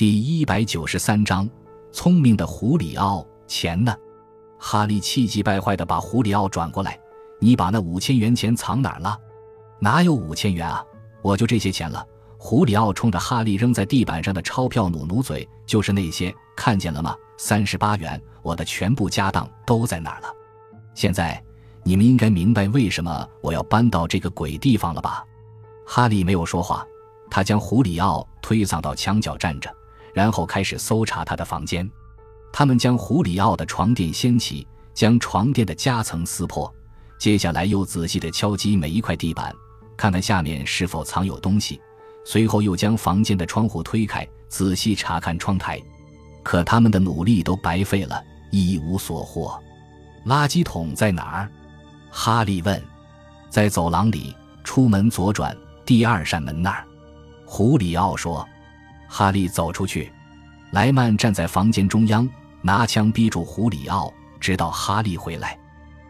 [0.00, 1.46] 第一百九十三章，
[1.92, 3.94] 聪明的胡里奥，钱呢？
[4.58, 6.98] 哈利气急败坏的把胡里奥转过来
[7.38, 9.14] ：“你把那五千元钱藏哪儿了？
[9.78, 10.82] 哪有五千元啊？
[11.20, 12.02] 我就这些钱了。”
[12.38, 17.14] 胡里奥冲着哈利扔在地板上的钞票努努嘴：“就是那些，看见了吗？
[17.36, 20.32] 三十八元，我的全部家当都在那儿了。
[20.94, 21.38] 现在
[21.84, 25.22] 你们应该明白为什么我要搬到这个鬼地方了吧？”
[25.86, 26.86] 哈利没有说话，
[27.30, 29.70] 他将胡里奥推搡到墙角站着。
[30.12, 31.88] 然后开始搜查他的房间，
[32.52, 36.72] 他们将胡里奥的床垫掀起，将床垫的夹层撕破，
[37.18, 39.54] 接下来又仔细地敲击每一块地板，
[39.96, 41.80] 看看下面是否藏有东西。
[42.24, 45.80] 随后又将房间的窗户推开，仔细查看窗台。
[46.42, 49.58] 可他们的努力都白费了，一无所获。
[50.26, 51.50] 垃圾桶在哪儿？
[52.10, 52.82] 哈利问。
[53.48, 56.84] 在走廊里，出门左转，第二扇门那儿。
[57.44, 58.46] 胡里奥说。
[59.12, 60.10] 哈利走出去，
[60.70, 62.26] 莱曼站在房间中央，
[62.62, 65.58] 拿枪逼住胡里奥，直到哈利回来。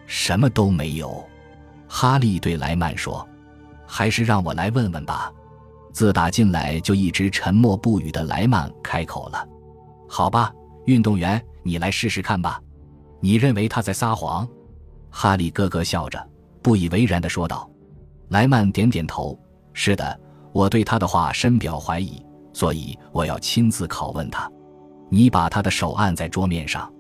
[0.07, 1.27] 什么都没有。
[1.89, 3.27] 哈利对莱曼说
[3.89, 5.33] ：“还是让我来问问吧。”
[5.95, 9.49] 自打进来就一直沉默不语的莱曼开口了
[10.07, 10.53] ：“好吧，
[10.85, 12.61] 运动员，你来试试看吧。
[13.19, 14.47] 你认为他在撒谎？”
[15.11, 16.23] 哈利咯咯笑着，
[16.63, 17.69] 不以为然地说道。
[18.29, 19.37] 莱曼点点头
[19.73, 20.21] ：“是的，
[20.53, 24.51] 我对他的话深表怀疑。”所以我要亲自拷问他。
[25.11, 26.91] 你把他的手按在桌面上。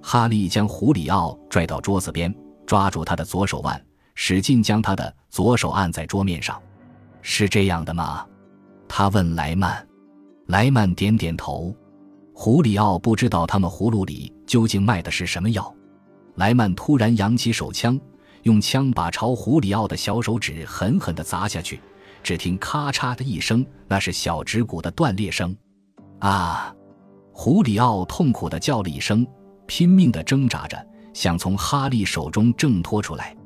[0.00, 2.32] 哈利将胡里奥拽到桌子边，
[2.66, 6.60] 抓住他的左手腕，使劲将他的左手按在桌面上。
[7.20, 8.24] 是这样的吗？
[8.88, 9.86] 他问莱曼。
[10.46, 11.74] 莱曼点点头。
[12.32, 15.74] 胡里奥不知道他们葫芦里究竟卖的是什么药。
[16.36, 18.00] 莱曼突然扬起手枪，
[18.44, 21.80] 用枪把朝胡里奥的小手指狠狠地砸下去。
[22.22, 25.56] 只听咔嚓的一声，那是小指骨的断裂声。
[26.20, 26.74] 啊！
[27.32, 29.24] 胡里奥痛苦地叫了一声，
[29.66, 30.76] 拼命地挣扎着，
[31.14, 33.36] 想从哈利手中挣脱出来。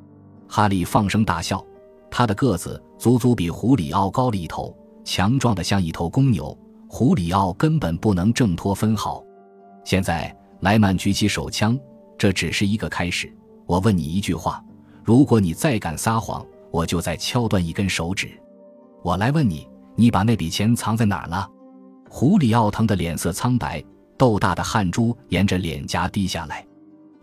[0.48, 1.62] 哈利放声大笑，
[2.10, 4.74] 他的个子足足比胡里奥高了一头，
[5.04, 6.56] 强壮得像一头公牛。
[6.88, 9.22] 胡里奥根本不能挣脱分毫。
[9.84, 11.78] 现在，莱曼举起手枪，
[12.16, 13.30] 这只是一个开始。
[13.66, 14.64] 我问你一句话：
[15.04, 18.30] 如果你再敢撒谎，我就再敲断一根手指。
[19.02, 21.48] 我来问你，你把那笔钱藏在哪儿了？
[22.08, 23.82] 胡里奥疼的脸色苍白，
[24.16, 26.64] 豆大的汗珠沿着脸颊滴下来。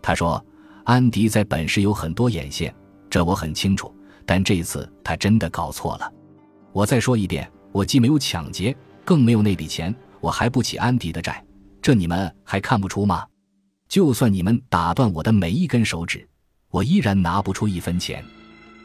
[0.02, 0.44] 他说
[0.84, 2.74] ：“安迪在本市有很多眼线，
[3.08, 3.94] 这我很清楚。
[4.26, 6.12] 但这次他真的搞错了。
[6.72, 11.42] 我再说一遍，我既没有抢劫，更没有那笔钱，我还不起安迪的债。
[11.80, 13.24] 这你们还看不出吗？
[13.88, 16.28] 就算你们打断我的每一根手指，
[16.70, 18.22] 我依然拿不出一分钱。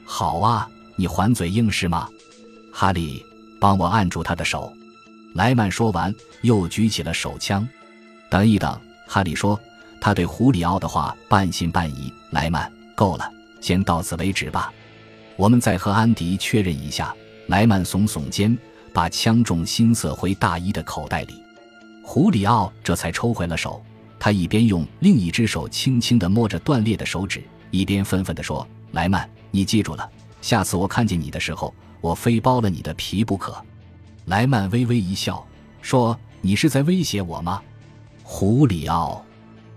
[0.06, 2.08] 好啊，你还嘴硬是吗？”
[2.78, 3.26] 哈利，
[3.58, 4.70] 帮我按住他的手。
[5.34, 7.66] 莱曼说完，又举起了手枪。
[8.30, 8.78] 等一等，
[9.08, 9.58] 哈利说，
[10.02, 12.12] 他对胡里奥的话半信半疑。
[12.32, 13.32] 莱曼，够了，
[13.62, 14.74] 先到此为止吧。
[15.38, 17.16] 我们再和安迪确认一下。
[17.48, 18.58] 莱曼耸耸肩，
[18.92, 21.42] 把枪重新塞回大衣的口袋里。
[22.04, 23.82] 胡里奥这才抽回了手。
[24.20, 27.42] 他一边用另一只手轻轻地摸着断裂的手指，
[27.72, 30.10] 一边愤愤地说：“莱曼，你记住了，
[30.42, 31.74] 下次我看见你的时候。”
[32.06, 33.60] 我非剥了你的皮不可！
[34.26, 35.44] 莱曼微微一笑，
[35.82, 37.60] 说：“你是在威胁我吗？”
[38.22, 39.26] 胡里奥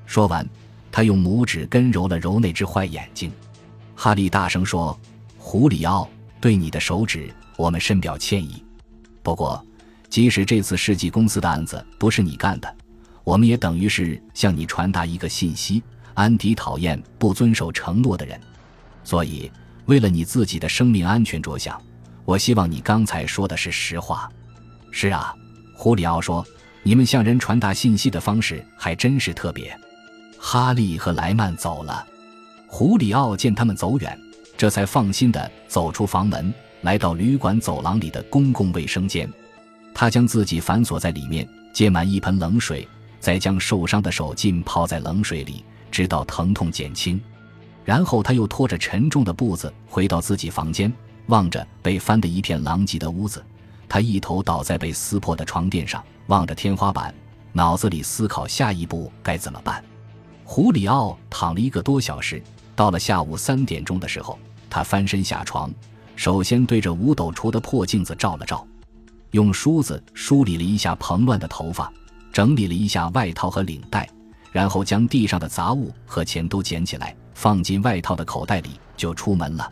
[0.04, 0.46] 说完，
[0.92, 3.32] 他用拇指根揉了揉那只坏眼睛。
[3.94, 4.94] 哈利大声说
[5.38, 6.06] ：“胡里奥，
[6.38, 8.62] 对你的手指，我们深表歉意。
[9.22, 9.64] 不过，
[10.10, 12.76] 即使这次世纪公司的案子不是你干的，
[13.24, 18.38] 我们也等于是向你传达一个信息：安迪讨厌不遵守承诺的人。
[19.02, 19.50] 所以，
[19.86, 21.80] 为了你自己的生命安全着想。”
[22.28, 24.30] 我希望你刚才说的是实话。
[24.90, 25.34] 是啊，
[25.74, 26.46] 胡里奥说
[26.84, 29.74] ：“你们向人传达信息的方式还真是特别。”
[30.38, 32.06] 哈利和莱曼走了，
[32.66, 34.20] 胡里奥见他们走远，
[34.58, 36.52] 这才放心地走出房门，
[36.82, 39.26] 来到旅馆走廊里的公共卫生间。
[39.94, 42.86] 他将自己反锁在里面，接满一盆冷水，
[43.20, 47.18] 再将受伤的手浸泡在冷水里，直到疼痛减轻。
[47.86, 50.92] 然后他又拖着沉重的步子回到自己房间。
[51.28, 53.42] 望着被翻得一片狼藉的屋子，
[53.88, 57.14] 他一头倒在被撕破的床垫上，望着天花板，
[57.52, 59.82] 脑子里思考下一步该怎么办。
[60.44, 62.42] 胡里奥躺了一个多小时，
[62.74, 64.38] 到了下午三点钟的时候，
[64.70, 65.70] 他翻身下床，
[66.16, 68.66] 首先对着五斗橱的破镜子照了照，
[69.32, 71.92] 用梳子梳理了一下蓬乱的头发，
[72.32, 74.08] 整理了一下外套和领带，
[74.50, 79.70] 然后将地上的杂物和钱都捡起来，放进外套的口袋里，就出门了。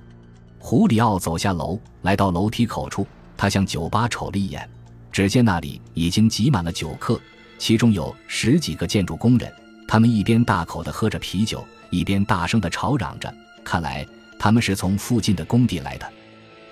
[0.69, 4.69] 胡里奥走下楼，来到楼梯口处，他向酒吧瞅了一眼，
[5.13, 7.21] 只见那里已经挤满了酒客，
[7.57, 9.49] 其中有十几个建筑工人，
[9.87, 13.33] 他们一边大口地喝着啤酒，一边大声地吵嚷着。
[13.63, 14.05] 看来
[14.41, 16.13] 他们是从附近的工地来的。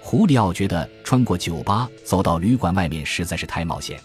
[0.00, 4.00] 胡里奥觉得穿过酒吧走到旅馆外面实在是太冒险，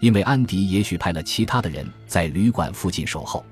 [0.00, 3.42] 因为安迪也许派了其他的人在旅馆附近守候。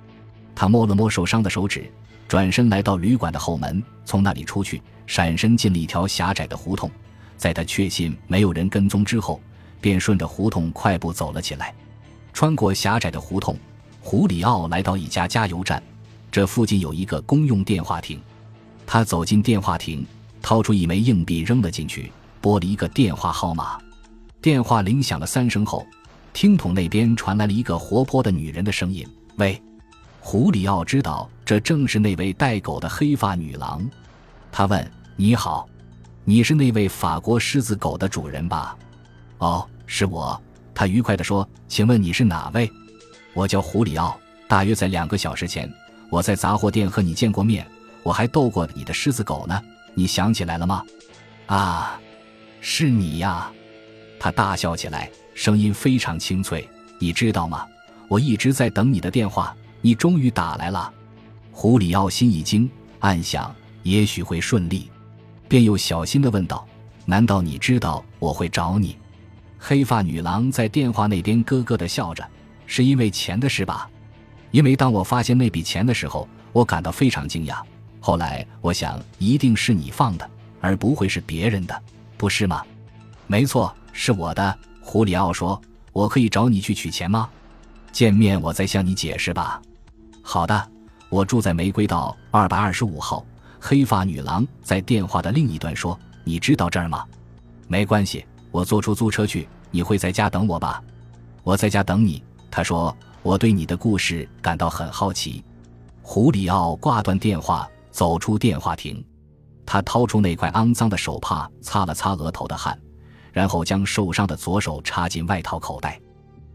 [0.55, 1.91] 他摸了摸受伤的手指，
[2.29, 6.91] 转身来到旅馆的后门，从那里出去，闪身进了一条狭窄的胡同。
[7.39, 9.41] 在他确信没有人跟踪之后，
[9.81, 11.75] 便顺着胡同快步走了起来。
[12.35, 13.57] 穿过狭窄的胡同，
[14.01, 15.83] 胡里奥来到一家加油站，
[16.31, 18.21] 这附近有一个公用电话亭。
[18.87, 20.07] 他走进电话亭，
[20.43, 23.79] 掏出一枚硬币扔了进去，拨了一个电话号码。
[24.43, 25.87] 电话铃响了三声后，
[26.35, 29.59] 听筒那边传来了一个活泼的女人的声音：“喂。”
[30.21, 33.83] 胡里奥知道这正是那位带狗的黑发女郎。
[34.53, 35.67] 他问：“你好，
[36.23, 38.77] 你是那位法国狮子狗的主人吧
[39.41, 40.39] ？”“哦，是我。”
[40.77, 41.49] 他愉快地说。
[41.67, 42.71] “请问你是哪位
[43.33, 44.15] ？”“我叫胡里奥。
[44.47, 45.73] 大约在两个小时前，
[46.11, 47.67] 我在杂货店和你见过面。”
[48.05, 49.59] 我还逗过你的狮子狗呢，
[49.95, 50.85] 你想起来了吗？
[51.47, 51.99] 啊，
[52.61, 53.51] 是你呀！
[54.21, 56.69] 他大笑起来，声音非常清脆。
[56.99, 57.67] 你知道吗？
[58.07, 60.93] 我一直在等你的电话，你终于打来了。
[61.61, 62.71] 胡里奥心一惊，
[63.01, 63.53] 暗想
[63.83, 64.89] 也许会顺利，
[65.49, 66.65] 便又小心地问道
[67.05, 68.97] ：“难道你知道我会找你？”
[69.59, 72.25] 黑发女郎在电话那边咯咯地笑着
[72.65, 73.91] ：“是因为钱的事吧？
[74.53, 77.61] 因为当我发现那笔钱的时候，我感到非常惊讶。”
[77.99, 81.83] 后来我想，一定是你放的，而不会是别人的，
[82.17, 82.65] 不是吗？
[83.27, 84.59] 没错，是我的。
[84.81, 85.61] 胡里奥说
[85.93, 87.29] ：“我可以找你去取钱吗？
[87.91, 89.61] 见面我再向你解释吧。”
[90.23, 90.71] 好的，
[91.09, 93.25] 我住在玫瑰道二百二十五号。
[93.61, 97.05] 黑发女郎在电话的另一端说：“你知道这儿吗？”
[97.67, 99.49] 没关系，我坐出租车去。
[99.71, 100.83] 你会在家等我吧？
[101.43, 102.23] 我在家等你。
[102.51, 105.45] 他说：“我对你的故事感到很好奇。”
[106.03, 107.69] 胡里奥挂断电话。
[107.91, 109.05] 走出电话亭，
[109.67, 112.79] 他掏出那块肮脏的手帕，擦了擦额头的汗，
[113.33, 116.01] 然后将受伤的左手插进外套口袋。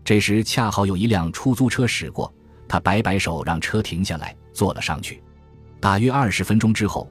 [0.05, 2.33] 这时恰好有一辆出租车驶过，
[2.73, 5.21] 他摆摆手让车停下来，坐了上去。
[5.79, 7.07] 大约二十分钟之后，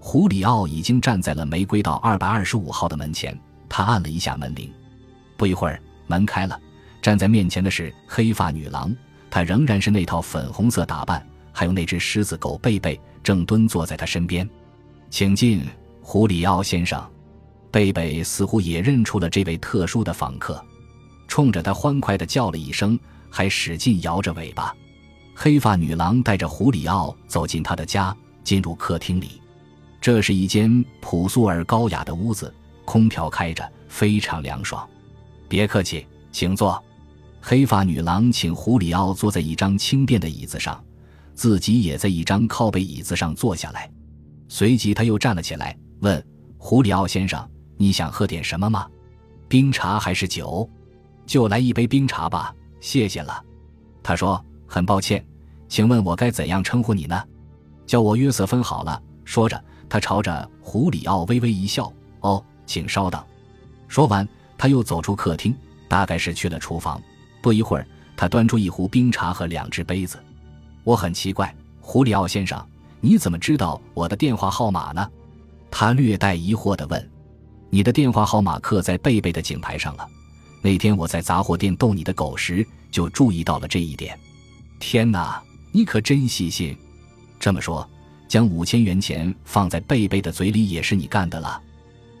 [0.00, 3.38] 胡里奥已经站在了玫瑰道二百二十五号的门前。
[3.68, 4.72] 他按了一下门铃，
[5.36, 6.58] 不一会儿门开了，
[7.02, 8.96] 站在面前的是黑发女郎，
[9.30, 11.22] 她仍然是那套粉红色打扮，
[11.52, 12.98] 还有那只狮子狗贝贝。
[13.22, 14.48] 正蹲坐在他身边，
[15.10, 15.62] 请进，
[16.00, 17.06] 胡里奥先生。
[17.70, 20.64] 贝贝似乎也认出了这位特殊的访客，
[21.28, 22.98] 冲着他欢快地叫了一声，
[23.28, 24.74] 还使劲摇着尾巴。
[25.34, 29.40] 黑发女郎带着胡里奥走进他的家，进入客厅里。
[30.00, 32.52] 这是一间朴素而高雅的屋子，
[32.84, 34.88] 空调开着，非常凉爽。
[35.48, 36.82] 别客气，请坐。
[37.40, 40.82] 黑发女郎请胡里奥坐在一张轻便的椅子上。
[41.34, 43.90] 自己也在一张靠背椅子上坐下来，
[44.48, 46.22] 随即他又站了起来，问
[46.58, 48.86] 胡里奥先生：“你想喝点什么吗？
[49.48, 50.68] 冰茶还是酒？
[51.24, 53.42] 就来一杯冰茶吧，谢谢了。”
[54.04, 55.22] 他说：“很抱歉，
[55.68, 57.22] 请问我该怎样称呼你呢？
[57.86, 63.22] 叫我约瑟芬好了。”说着，他朝着胡里奥微微一笑：“哦，请稍等。”
[63.86, 64.26] 说完，
[64.56, 65.54] 他又走出客厅，
[65.88, 66.98] 大概是去了厨房。
[67.42, 67.86] 不一会儿，
[68.16, 70.18] 他端出一壶冰茶和两只杯子。
[70.84, 72.66] 我很奇怪，胡里奥先生，
[73.02, 75.06] 你怎么知道我的电话号码呢？
[75.70, 77.10] 他略带疑惑地问。
[77.68, 80.08] 你的电话号码刻在贝贝的颈牌上了。
[80.62, 84.18] 那天我在杂货店逗你的狗时，就注意到了这一点。
[84.82, 86.76] 天哪，你可真细心！
[87.38, 87.88] 这么说，
[88.26, 91.62] 将五千元钱放在贝贝的嘴里也是你干的了？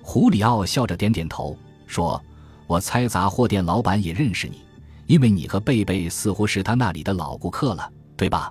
[0.00, 2.22] 胡里奥笑着点点头，说
[2.68, 4.60] ：“我猜杂货店老板也认识你，
[5.08, 8.50] 因为你和贝贝似乎是他那里的老顾客了。”对吧？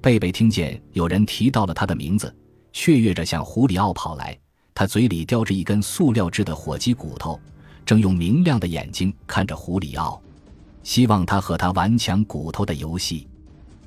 [0.00, 2.32] 贝贝听见有人提到了他的名字，
[2.72, 4.38] 雀跃着向胡里奥跑来。
[4.72, 7.38] 他嘴里叼着一根塑料制的火鸡骨头，
[7.84, 10.22] 正用明亮的眼睛看着胡里奥，
[10.84, 13.26] 希望他和他玩抢骨头的游戏。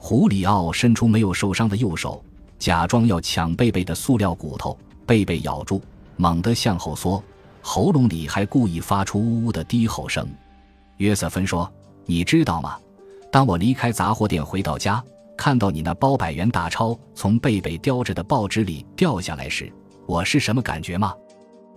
[0.06, 2.22] 胡里奥伸出没有受伤的右手，
[2.60, 4.78] 假装要抢贝贝的塑料骨头。
[5.06, 5.82] 贝贝咬住，
[6.18, 7.24] 猛地向后缩，
[7.62, 10.28] 喉咙里还故意发出呜呜的低吼声。
[10.98, 11.72] 约瑟芬说
[12.06, 12.78] ：“你知道吗？
[13.32, 15.02] 当我离开杂货店回到家。”
[15.38, 19.72] 看到你那包百元大钞从贝贝叼着的报纸里掉下来时，
[20.06, 21.14] 我是什么感觉吗？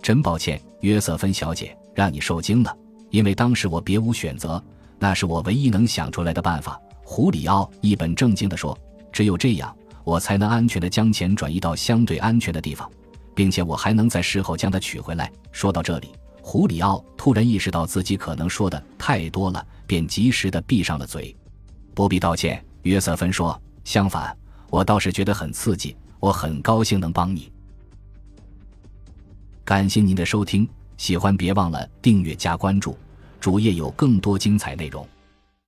[0.01, 2.77] 真抱歉，约瑟芬小姐，让你受惊了。
[3.09, 4.61] 因为当时我别无选择，
[4.99, 6.77] 那是我唯一能想出来的办法。
[7.09, 8.77] 胡里奥一本正经地说
[9.13, 9.73] ：“只有这样，
[10.03, 12.91] 我才能安全地将钱转移到相对安全的地方，
[13.33, 16.09] 并且我还能在事后将它取回来。”说到这里，
[16.41, 21.33] 胡里奥突然意识到自己可能说的太多了，便及时的闭上了嘴。
[21.95, 23.59] 不必道歉，约瑟芬说。
[23.85, 24.37] 相反，
[24.69, 27.49] 我倒是觉得很刺激，我很高兴能帮你。
[29.63, 32.97] 感谢您的收听，喜欢别忘了订阅加关注，
[33.39, 35.07] 主页有更多精彩内容。